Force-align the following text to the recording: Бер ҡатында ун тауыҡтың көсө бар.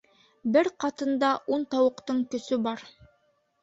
Бер 0.55 0.69
ҡатында 0.85 1.31
ун 1.59 1.69
тауыҡтың 1.77 2.27
көсө 2.35 2.63
бар. 2.69 2.89